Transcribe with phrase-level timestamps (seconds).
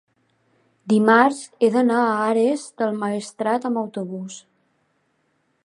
[0.93, 4.39] Dimarts he d'anar a Ares del Maestrat amb autobús.